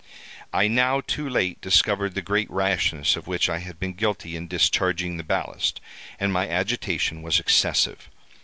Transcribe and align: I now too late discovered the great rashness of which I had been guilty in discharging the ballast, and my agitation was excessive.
I 0.51 0.67
now 0.67 0.99
too 1.01 1.29
late 1.29 1.61
discovered 1.61 2.15
the 2.15 2.23
great 2.23 2.49
rashness 2.49 3.15
of 3.15 3.27
which 3.27 3.47
I 3.47 3.59
had 3.59 3.79
been 3.79 3.93
guilty 3.93 4.35
in 4.35 4.47
discharging 4.47 5.17
the 5.17 5.23
ballast, 5.23 5.79
and 6.19 6.33
my 6.33 6.49
agitation 6.49 7.21
was 7.21 7.39
excessive. 7.39 8.09